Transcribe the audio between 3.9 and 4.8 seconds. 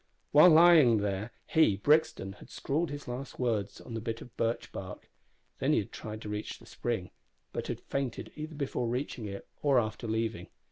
the bit of birch